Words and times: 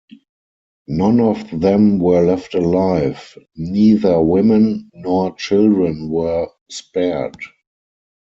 None 0.87 1.19
of 1.19 1.59
them 1.61 1.99
were 1.99 2.25
left 2.25 2.55
alive; 2.55 3.37
neither 3.55 4.19
women 4.19 4.89
nor 4.95 5.35
children 5.35 6.09
were 6.09 6.47
spared. 6.71 7.37